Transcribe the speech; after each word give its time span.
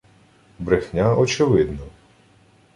Брехня 0.57 1.13
очевидна 1.15 1.83